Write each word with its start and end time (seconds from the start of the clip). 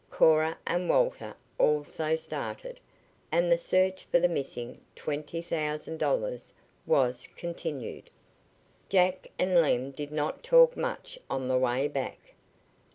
Cora 0.09 0.57
and 0.65 0.89
Walter 0.89 1.35
also 1.59 2.15
started, 2.15 2.79
and 3.31 3.51
the 3.51 3.57
search 3.59 4.05
for 4.05 4.19
the 4.19 4.27
missing 4.27 4.81
twenty 4.95 5.43
thousand 5.43 5.99
dollars 5.99 6.51
was 6.87 7.27
continued. 7.35 8.09
Jack 8.89 9.29
and 9.37 9.61
Lem 9.61 9.91
did 9.91 10.11
not 10.11 10.41
talk 10.41 10.75
much 10.75 11.19
on 11.29 11.47
the 11.47 11.57
way 11.59 11.87
back. 11.87 12.33